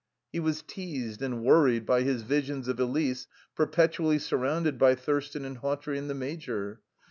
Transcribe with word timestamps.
He 0.33 0.39
was 0.39 0.63
teased 0.63 1.21
and 1.21 1.43
worried 1.43 1.85
by 1.85 2.01
his 2.01 2.23
visions 2.23 2.67
of 2.67 2.79
Elise 2.79 3.27
perpetually 3.53 4.17
surrounded 4.17 4.79
by 4.79 4.95
Thurston 4.95 5.45
and 5.45 5.59
Hawtrey 5.59 5.99
and 5.99 6.09
the 6.09 6.15
Major. 6.15 6.81